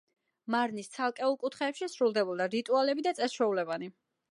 [0.53, 3.95] მარნის ცალკეულ კუთხეებში სრულდებოდა რიტუალები და წეს-ჩვეულებანი.